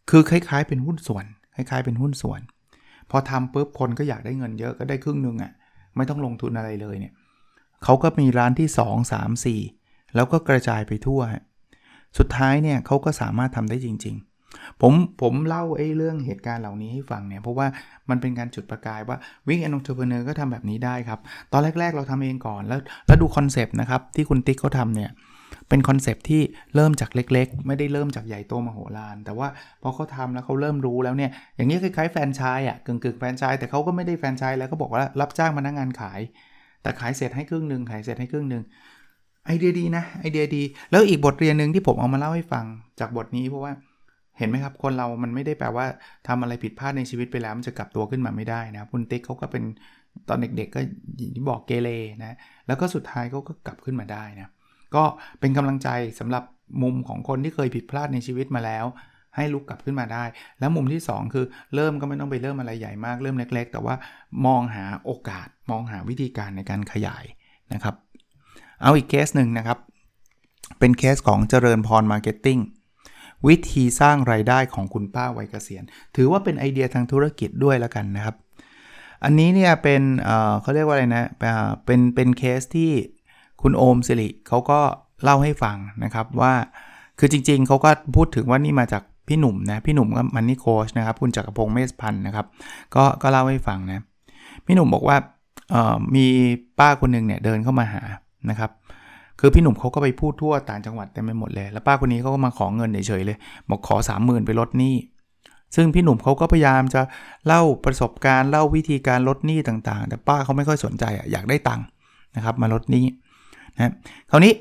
[0.09, 1.25] คือคล้าย ๆ เป็นหุ้นส่วน
[1.55, 2.41] คล้าย ๆ เป็นหุ้นส่วน
[3.09, 5.51] พอทำปุ๊บคนก็อยากได้เงินเยอะก็ได้ครึ่งหนึ่งอะ่ะ
[5.95, 7.13] ไม่ต้องลงทุนอะไรเลยเนี่ย
[7.83, 9.31] เขาก็มีร้านที่ 2 3
[9.65, 11.21] 4 แล้วก็กระจายไปทั่ว
[12.17, 14.30] สุดท้ายเนี่ยเขาก็สามารถทำได้จริง ๆ
[14.81, 17.67] ผมผมเล่าไอ้เรื่องเหตุการณ์เหล่านี้ให้ฟังเนี่ย เพราะว่า
[18.09, 19.17] มันเป็นการจุดประกายว่า
[19.47, 21.19] วิกแอนองเทอร์เพเนอร์ก็ทำแบบนี้ได้ครับ
[21.51, 25.11] ตอนแรก ๆ เราทำเองก่อนแล้วแล้วดูคอนเซปต์นะครับที่คุณติ๊กเขาทำเนี่ย
[25.69, 26.41] เป็นคอนเซปต์ที่
[26.75, 29.47] เริ่มจากเล็กๆ ไม่ได้เริ่มจากใหญ่โตมโหฬารแต่ว่า
[29.83, 36.19] พอเขาทำแล้วเขาเริ่มรู้แล้วเนี่ยอย่างนี้คล้ายๆแฟรนไชส์อะกึ่งๆแฟรนไชส์แต่เขาก็ไม่ได้แฟรนไชส์แล้วก็บอกว่ารับจ้างพนักงานขาย
[36.81, 38.63] แต่ขายเสร็จให้ครึ่งหนึ่งขายเสร็จให้ครึ่งหนึ่ง
[39.45, 42.65] ไอเดียดีนะไอเดียดี แล้วอีกบทเรียนหนึ่งที่ผมเอามาเล่าให้ฟัง
[42.99, 43.73] จากบทนี้เพราะว่า
[44.37, 45.85] เห็นไหมครับ คนเรามันไม่ได้แปลว่า
[46.27, 49.63] ทำอะไรผิดพลาดในชีวิตไปแล้ว มันจะกลับตัวขึ้นมาไม่ได้นะคุณติ๊กเขาก็เป็น
[50.29, 50.81] ตอนเด็กๆ ก็
[51.49, 51.89] บอกเกเร
[52.23, 54.51] นะแล้วก็สุดท้ายเขาก็กลับขึ้นมาได้นะ
[54.95, 55.03] ก็
[55.39, 55.89] เป็นกำลังใจ
[56.19, 56.43] สำหรับ
[56.83, 58.85] มุมของคนที่เคยผิดพลาดในชีวิตมาแล้ว
[59.35, 60.23] ให้ลุกกลับขึ้นมาได้
[60.59, 63.95] แล้วมุมที่ 2 คือเริ่มก็ไม่ต้องไปเริ่มอะไรใหญ่มากเริ่มเล็ก ๆ แต่ว่า
[64.45, 67.25] มองหาโอกาสมองหาวิธีการในการขยาย
[67.73, 67.95] นะครับ
[68.81, 69.77] เอาอีกเคสหนึ่งนะครับ
[70.79, 72.59] เป็นเคสของเจริญพรมาร์เก็ตติ้ง
[73.47, 75.83] วิธีสร้างรายได้ของคุณป้าวัยเกษียณ
[76.15, 78.35] ถือว่าเป็นไอเดียทางธุรกิจด้วยแล้วกันนะครับ
[79.23, 81.25] อันนี้เนี่ยเป็นเเขาเรียกว่าอะไรนะ
[81.85, 82.91] เป็นเป็นเคสที่
[83.61, 84.79] คุณโอมสิริเขาก็
[85.23, 86.53] เล่าให้ฟังนะครับว่า
[87.19, 92.45] คือจริงๆเขาก็พูดถึงว่านี่มาจากพี่หนุ่มนะพี่หนุ่มก็มันนี่โคชนะครับคุณจักรพงศ์เมษพันธ์นะครับ
[92.95, 94.03] ก็ก็เล่าให้ฟังนะ
[94.65, 95.17] พี่หนุ่มบอกว่า
[96.15, 96.25] มี
[96.79, 98.01] ป้าคนหนึ่งเนี่ยเดินเข้ามาหา
[98.49, 98.71] นะครับ
[99.39, 103.37] คือพี่หนุ่มเขาก็ไปพูดทั่วต่างจังหวัดเต็มไปหมดเลย แล้วป้าคนนี้เขาก็มาขอเงินเฉยๆเลย
[103.69, 104.95] บอกขอ30,000ไปลดหนี้
[105.75, 107.01] ซึ่งพี่หนุ่มเขาก็พยายามจะ
[107.47, 111.85] เล่าประสบการณ์เล่าวิธีการลดหนี้ต่างๆ แต่ป้าเขาไม่ค่อยสนใจอะอยากได้ตังค์
[112.35, 113.05] นะครับมาลดหนี้
[113.75, 113.93] นะ
[114.31, 114.53] คราวนี้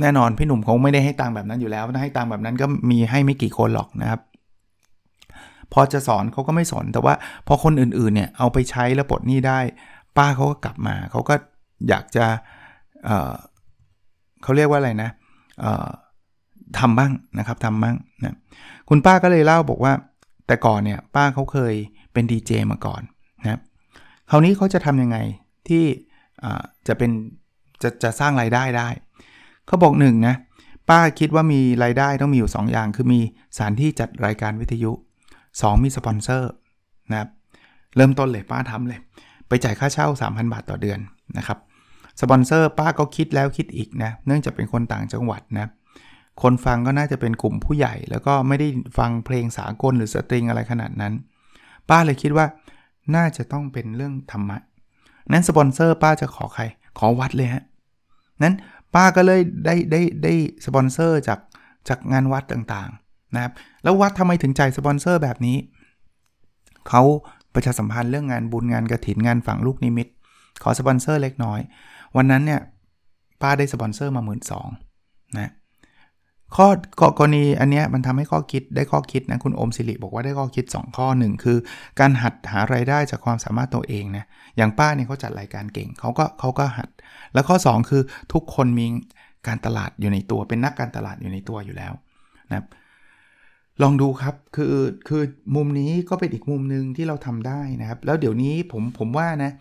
[0.00, 4.20] แน่นอนพี่หนุ่มคงไม่ได้ให้ตังค์แบบนั้นอยู่แล้วถ้าให้ตังค์แบบนั้นก็มีให้ไม่กี่คนหรอกนะครับ
[5.72, 7.14] พอจะสอนเขาก็ไม่สอนแต่ว่า
[7.46, 9.58] พอคนอื่นๆเนี่ยเอาไปใช้แล้วปลดหนี้ได้
[10.16, 11.34] ป้าเขาก็กลับมาเขาก็
[11.88, 12.26] อยากจะ
[14.42, 15.10] เขาเรียกว่าอะไรนะ
[16.78, 18.36] ทำบ้างนะครับทำบ้างนะ
[18.88, 19.92] คุณป้าก็เลยเล่าบอกว่า
[20.46, 21.74] แต่ก่อนเนี่ยป้าเขาเคย
[22.12, 23.02] เป็นดีเจมาก่อน
[23.40, 23.60] นะ
[24.30, 25.18] คราวนี้เขาจะทำยังไง
[25.68, 25.84] ที่
[26.88, 27.10] จะเป็น
[27.82, 28.88] จะจะสร้างรายได้ได้
[29.66, 30.34] เขาบอกหนึ่งนะ
[30.90, 33.20] ป้าคิดว่ามีรายได้ต้องมีอยู่ 2 อย่าง คือมี
[33.56, 34.92] สถานที่จัดรายการวิทยุ
[35.38, 36.50] 2 มีสปอนเซอร์
[37.10, 37.28] นะครับ
[37.96, 39.00] เริ่มต้นเลยป้าทำเลย
[39.48, 40.98] ไปจ่ายค่าเช่า 3,000 บาทต่อเดือน
[41.38, 41.58] นะครับ
[42.20, 45.66] สปอนเซอร์ป้าก็คิดแล้วคิดอีกนะเนื่องจากเป็นคนต่างจังหวัดนะ
[46.42, 51.12] คนฟังก็น่าจะเป็นกลุ่มผู้ใหญ่ แล้วก็ไม่ได้ฟังเพลงสากลหรือสตริงอะไรขนาดนั้น
[51.88, 52.46] ป้าเลยคิดว่า
[53.16, 54.58] น่าจะต้องเป็นเรื่องธรรมะ
[55.32, 56.62] นั้นสปอนเซอร์ป้าจะขอใคร
[56.98, 57.64] ขอวัดเลยฮะ
[58.42, 58.54] นั้น
[58.94, 60.32] ป้าก็เลยได้ได้ได้
[60.66, 61.38] สปอนเซอร์จาก
[61.88, 63.52] จากงานวัดต่างๆนะครับ
[63.82, 65.56] แล้ววัดทำไมถึงจ่ายสปอนเซอร์แบบนี้
[66.88, 67.02] เขา
[67.54, 70.08] ประชาสัมพันธ์เรื่องงานบุญงานกระถินงานฝังลูกนิมิต
[70.62, 71.60] ขอสปอนเซอร์เล็กน้อย
[72.16, 72.60] วันนั้นเนี่ย
[73.42, 74.68] ป้าได้สปอนเซอร์มาหมื่นสอง
[75.38, 75.52] นะ
[76.56, 76.66] ข้อ
[77.18, 81.58] กรณีอันเนี้ยมันทำให้ข้อคิดได้ข้อคิดนะคุณโอมสิริบอกว่าได้ข้อคิด 2 ข้อหนึ่งคือ
[82.00, 84.24] การหัดหารายได้จากความสามารถตัวเองนะ
[84.56, 86.88] อย่างป้าเนี่ยเขาจัดรายการเก่งเขาก็เขาก็หัด
[87.34, 88.86] แล้วข้อ 2 คือทุกคนมี
[89.46, 91.92] การตลาดอยู่ในตัวเป็นนักการตลาดอยู่ในตัวอยู่แล้ว
[92.50, 92.64] นะ
[93.82, 94.74] ลองดูครับคือ
[95.08, 95.22] คือ
[95.56, 99.52] มุมนี้ก็เป็นอีกมุมหนึ่งที่เราทำได้นะครับ แล้วเดี๋ยวนี้ผมผมว่านะ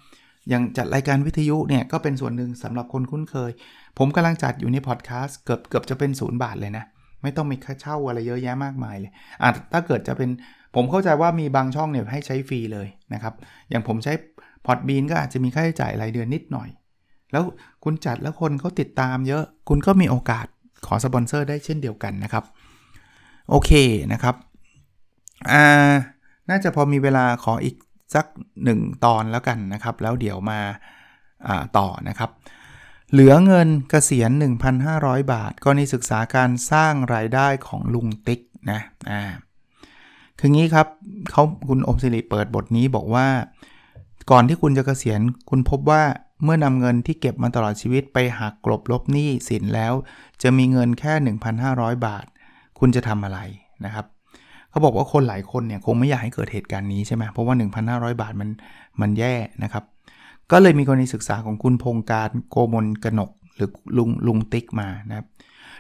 [0.50, 3.52] อย่างจัดรายการวิทยุเนี่ยก็เป็นส่วนหนึ่งสำหรับคนคุ้นเคย
[3.98, 6.86] ผมกำลังจัดอยู่ในพอดแคสต์เกือบเกือบจะเป็นศูนย์บาทเลยนะ
[7.22, 10.30] ไม่ต้องมีค่าเช่าอะไรเยอะแยะมากมายเลยอะถ้าเกิดจะเป็น
[10.76, 13.34] ผมเข้าใจว่ามีบางช่องเนี่ยให้ใช้ฟรีเลยนะครับ
[13.70, 14.14] อย่างผมใช้
[14.66, 16.70] พอดบีนก็อาจจะมีค่าใช้จ่ายรายเดือนนิดหน่อย
[17.32, 17.44] แล้ว
[17.84, 20.48] คุณจัดแล้วคนเขาติดตามเยอะ คุณก็มีโอกาส
[20.88, 22.44] ขอสปอนเซอร์ได้เช่นเดียวกันนะครับ
[23.50, 23.72] โอเค
[24.14, 24.36] นะครับ
[25.52, 25.94] อ่า
[26.50, 27.76] น่าจะพอมีเวลาขออีก
[28.14, 28.26] สัก
[28.66, 30.60] 1 ตอนแล้วกันนะครับ แล้วเดี๋ยวมา
[31.78, 32.32] ต่อนะครับ
[33.12, 34.32] เหลือเงินเกษียณ
[34.82, 38.40] 1,500 บาทกรณีศึกษาการสร้างรายได้ของลุงติ๊ก
[38.72, 39.22] นะอ่า
[40.40, 40.88] คืองี้ครับ
[41.32, 43.28] เขาคุณอมสิริเปิดบทนี้บอกว่า
[44.32, 45.20] ก่อนที่คุณจะเกษียณ
[45.50, 46.04] คุณพบว่า
[46.44, 49.94] เมื่อนำเงินที่เก็บมาตลอดชีวิตไปหักกลบลบหนี้สินแล้ว
[50.42, 51.14] จะมีเงินแค่
[51.60, 52.26] 1,500 บาท
[52.80, 53.40] คุณจะทำอะไร
[53.86, 54.06] นะครับ
[54.70, 57.56] เขาบอกว่าคนหลายคนเนี่ยคงไม่อยากให้เกิดเหตุการณ์นี้ใช่ไหมเพราะว่า
[57.88, 58.50] 1,500 บาทมัน
[59.02, 59.84] มันแย่นะครับ
[60.52, 65.26] ก็เลยมีกรณีศึกษาของคุณพงการโกมลกนกหรือลุงลุงติ๊กมานะครับ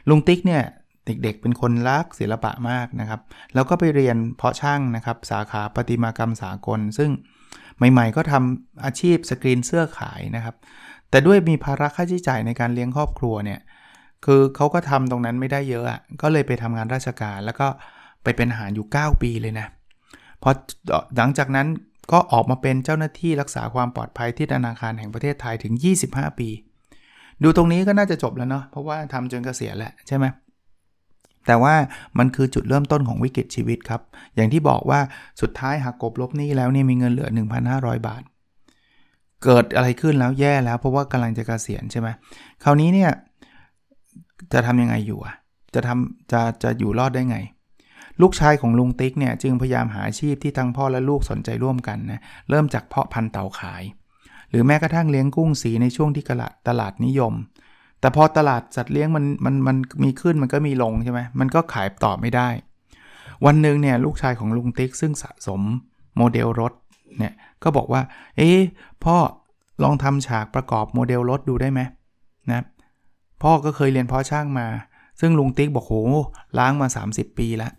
[0.09, 0.63] ลุงติ๊กเนี่ย
[1.05, 3.21] เด็กๆเป็นคนรักศิลปะมากนะครับ
[3.53, 7.09] แล้วก็ไปเรียนเพาะช่างนะครับ สาขาประติมากรรมสากล ซึ่ง
[7.77, 10.55] ใหม่ๆ ก็ทำอาชีพสกรีนเสื้อขายนะครับ
[11.09, 13.59] แต่ด้วยมีภาระค่าใช้จ่ายในการเลี้ยงครอบครัวเนี่ย
[14.25, 17.67] คือเขาก็ทำตรงนั้นไม่ได้เยอะอะก็เลยไปทำงานราชการ แล้วก็
[18.23, 19.67] ไปเป็นอาหารอยู่ 9 ปีเลยนะ
[20.41, 20.49] พอ
[21.17, 21.67] หลังจากนั้น
[22.11, 25.73] ก็ออกมาเป็นเจ้าหน้าที่รักษาความปลอดภัยที่ธนาคารแห่งประเทศไทยถึง
[26.05, 26.49] 25 ปี
[27.43, 30.25] ดูตรงนี้ก็น่าจะจบแล้วเนาะเพราะว่าทำจนเกษียณแหละใช่ไหม
[31.47, 31.73] แต่ว่า
[32.17, 34.01] มันคือจุดเริ่มต้นของวิกฤตชีวิตครับ
[34.35, 34.99] อย่างที่บอกว่า
[35.41, 37.29] สุดท้ายหักกบลบนี้แล้วนี่มีเงินเหลือ
[37.67, 38.23] 1,500 บาท
[39.43, 42.07] เกิดอะไรขึ้นแล้วแย่แล้ว เพราะว่ากำลังจะเกษียณใช่ไหม
[42.63, 43.11] คราวนี้เนี่ย
[44.53, 45.35] จะทำยังไงอยู่อะ
[45.73, 47.37] จะทำจะจะอยู่รอดได้ไง
[48.21, 53.83] ลูกชายของลุงติ๊กเนี่ยจึงพยายามหาอาชีพที่ทั้งพ่อและลูกสนใจร่วมกันนะเริ่มจากเพาะพันธุ์เต่าขาย
[54.49, 56.23] หรือแม้กระทั่งเลี้ยงกุ้งสีในช่วงที่
[56.67, 57.33] ตลาดนิยม
[57.99, 62.49] แต่พอตลาดสัตว์เลี้ยงมันมันมันมีขึ้นมันก็มีลงใช่ไหมมันก็ขายต่อไม่ได้
[63.45, 65.61] วันหนึ่งเนี่ยลูกชายของลุงติ๊กซึ่งสะสม
[66.17, 66.73] โมเดลรถ
[67.17, 68.01] เนี่ยก็บอกว่า
[68.37, 68.49] เอ๊
[69.03, 69.17] พ่อ
[69.83, 71.81] ลองทำฉากประกอบโมเดลรถดูได้ไหม
[72.51, 72.63] นะ
[73.41, 74.67] พ่อก็เคยเรียนเพาะช่างมา
[75.19, 75.93] ซึ่งลุงติ๊กบอกโห
[76.57, 77.71] ร้างมา 30 ปีแล้ว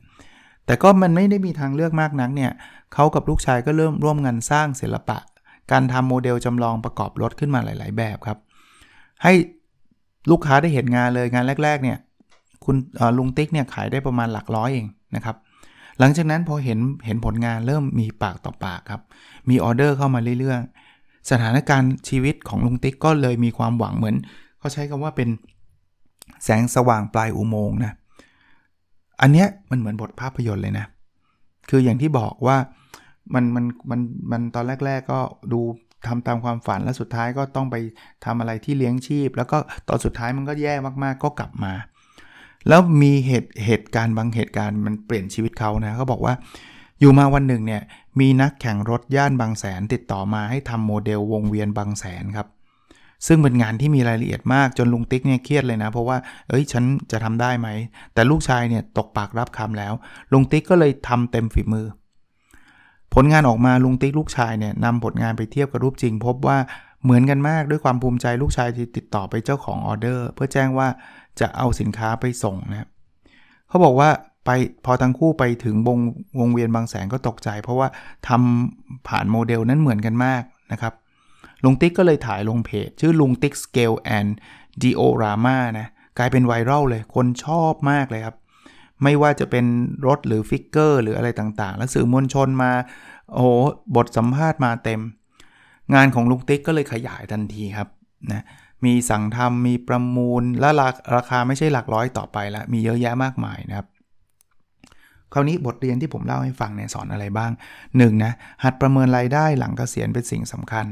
[0.66, 2.50] แต่ก็มันไม่ได้มีทางเลือกมากนักเนี่ย
[2.94, 5.18] เขากับลูกชายก็เริ่มร่วมงานสร้างศิลปะ
[5.70, 8.38] การทำโมเดลจำลองประกอบรถขึ้นมาหลาย ๆ แบบครับ
[9.22, 9.32] ให้
[10.30, 11.98] ลูกค้าได้เห็นงานเลยงานแรก ๆ เนี่ย
[12.64, 12.76] คุณ
[13.18, 15.36] ลุงติ๊กเนี่ยขายได้ประมาณหลักร้อยเองนะครับ
[15.98, 19.02] หลังจากนั้นพอเห็นเห็นผลงานเริ่มมีปากต่อปากครับ
[19.48, 24.16] มีออเดอร์เข้ามาเรื่อยๆ สถานการณ์ชีวิตของลุงติ๊กก็เลยมีความหวังเหมือน
[24.58, 25.28] เขาใช้คำว่าเป็น
[26.44, 27.92] แสงสว่างปลายอุโมงค์นะ
[29.20, 30.86] อันเนี้ยมันเหมือนบทภาพยนตร์เลยนะ
[31.70, 32.56] คืออย่างที่บอกว่า
[33.34, 35.20] มันมันมันมันตอนแรก ๆ ก็
[35.52, 35.60] ดู
[36.06, 37.76] ทำตามความฝันแล้วสุดท้ายก็ต้องไป
[38.24, 41.72] ทำอะไรที่เลี้ยงชีพ แล้วก็ตอนสุดท้ายมันก็แย่มากๆ ก็กลับมา
[42.68, 46.34] แล้วมีเหตุเหตุการณ์บางเหตุการณ์มันเปลี่ยนชีวิตเขานะเขาบอกว่า
[47.00, 47.82] อยู่มาวันหนึ่งเนี่ย
[48.20, 52.46] มีนักแข่งรถย่านบางแสนติดต่อมาให้ทำโมเดลวงเวียนบางแสนครับ
[53.26, 56.16] ซึ่งเป็นงานที่มีรายละเอียดมากจนลุงติ๊กเนี่ยเครียดเลยนะ เพราะว่า
[56.48, 57.68] เอ้ยฉันจะทำได้ไหม
[58.14, 59.92] แต่ลูกชายเนี่ยตกปากรับคำแล้ว
[60.32, 61.86] ลุงติ๊กก็เลยทำเต็มฝีมือ
[63.14, 66.58] ผลงานออกมาลุงติ๊กลูกชายเนี่ยนำผลงานไปเทียบกับรูปจริง พบว่า
[67.04, 70.88] เหมือนกันมากด้วยความภูมิใจลูกชายก็ติดต่อไปเจ้าของออเดอร์ เพื่อแจ้งว่า
[71.40, 72.88] จะเอาสินค้าไปส่งนะครับ
[73.68, 74.10] เขาบอกว่า
[74.44, 74.50] ไป
[74.84, 75.98] พอทั้งคู่ไปถึงวง
[76.38, 77.88] วงเวียนบางแสนก็ตกใจ เพราะว่า
[78.28, 80.94] ทำผ่านโมเดลนั้นเหมือนกันมากนะครับ
[81.64, 88.36] ลุงติ๊กก็เลยถ่ายลงเพจ ชื่อลุงติ๊ก Scale and Diorama นะ กลายเป็นไวรัลเลย คนชอบมากเลยครับ
[89.02, 89.64] ไม่ว่าจะเป็น
[90.06, 92.72] รถหรือฟิกเกอร์หรืออะไรต่างๆ แล้วสื่อมวลชนมา
[93.34, 93.46] โอ้
[93.96, 95.00] บทสัมภาษณ์มาเต็ม
[95.94, 97.88] งานของลุงติ๊กก็เลยขยายทันทีครับ
[98.32, 98.44] นะ
[98.84, 100.68] มีสั่งทำมีประมูล และ
[101.16, 103.86] ราคาไม่ใช่หลักร้อยต่อไปแล้วมีเยอะแยะมากมายนะครับ
[105.32, 107.50] คราวนี้บทเรียนที่ผมเล่าให้ฟังเนี่ยสอนอะไรบ้าง
[107.86, 108.24] 1.
[108.24, 108.32] นะ
[108.64, 110.86] หัดประเมินรายได้หลังเกษียณเป็นสิ่งสำคัญ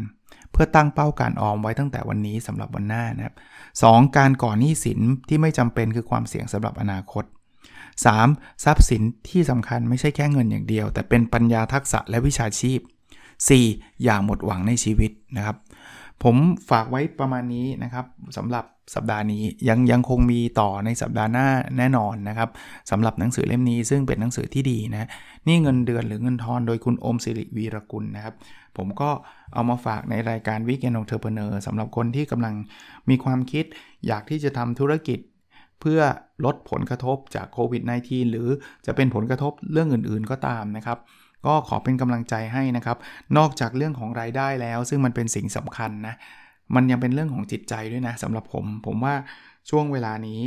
[0.60, 3.34] พื่อตั้งเป้าการออมไว้ตั้งแต่วันนี้สำหรับวันหน้านะครับ
[3.80, 4.16] 2.
[4.16, 7.24] การก่อหนี้สินที่ไม่จำเป็นคือความเสี่ยงสำหรับอนาคต
[7.94, 8.64] 3.
[8.64, 12.78] ทรัพย์สินที่สำคัญไม่ใช่แค่เงินอย่างเดียว แต่เป็นปัญญาทักษะและวิชาชีพ
[13.42, 14.02] 4.
[14.02, 15.56] อย่าหมดหวังในชีวิตนะครับ
[16.24, 16.36] ผม
[16.70, 21.46] ฝากไว้ประมาณนี้นะครับสำหรับสัปดาห์นี้ยังยังคงมีต่อในสัปดาห์หน้า
[21.78, 22.48] แน่นอนนะครับ
[22.90, 25.08] สำหรับหนังสือเล่มนี้ซึ่งเป็นหนังสือที่ดีนะ
[25.46, 28.34] นี่เงินเดือนหรือเงินทอนโดยคุณอมสิริวีรกุลนะครับ
[28.78, 29.10] ผมก็
[29.54, 32.54] เอามาฝากในรายการวิกเกนองเทอร์เพเนอร์สำหรับคนที่กำลัง
[33.10, 33.64] มีความคิด
[34.06, 35.18] อยากที่จะทำธุรกิจ
[35.80, 36.00] เพื่อ
[36.44, 38.48] ลดผลกระทบจากโควิด -19 หรือ
[38.86, 40.98] จะเป็นผลกระทบเรื่องอื่นๆก็ตามนะครับ
[41.46, 42.96] ก็ขอเป็นกำลังใจให้นะครับ
[43.36, 46.14] นอกจากเรื่องของรายได้แล้ว ซึ่งมันเป็นสิ่งสำคัญนะ
[46.74, 49.14] มันยังเป็นเรื่องของจิตใจด้วยนะสำหรับผม ผมว่า
[49.70, 50.40] ช่วงเวลานี้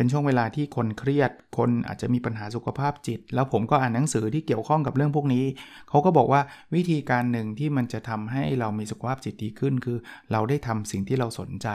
[0.00, 5.44] เป็นช่วงเวลาที่คนเครียด คนอาจจะมีปัญหาสุขภาพจิต แล้วผมก็อ่านหนังสือที่เกี่ยวข้องกับเรื่องพวกนี้
[5.88, 6.40] เขาก็บอกว่า
[6.74, 9.98] วิธีการหนึ่งที่มันจะทำให้เรามีสุขภาพจิตดีขึ้น คือ
[10.32, 11.68] เราได้ทำสิ่งที่เราสนใจ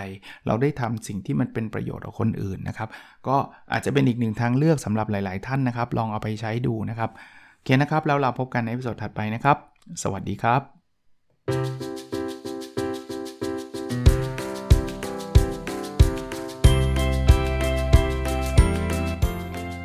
[0.48, 2.90] เราได้ทำสิ่งที่มันเป็นประโยชน์กับคนอื่นนะครับ
[3.28, 3.38] ก็
[3.72, 9.58] อาจจะเป็นอีกหนึ่งทางเลือกสำหรับหลาย ๆ ท่านนะครับ ลองเอาไปใช้ดูนะครับโอเคนะครับ แล้วเราพบกันในวิดีโอถัดไปนะครับ
[10.04, 11.95] สวัสดีครับ